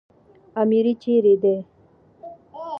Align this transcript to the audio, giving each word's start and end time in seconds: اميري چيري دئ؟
اميري 0.61 0.93
چيري 1.01 1.33
دئ؟ 1.43 1.57